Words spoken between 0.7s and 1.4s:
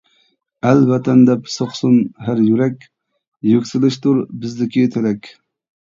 ۋەتەن